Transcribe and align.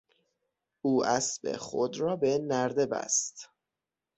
او 0.81 1.05
اسب 1.05 1.55
خود 1.57 1.99
را 1.99 2.15
به 2.15 2.39
نرده 2.41 2.85
بست. 2.85 3.49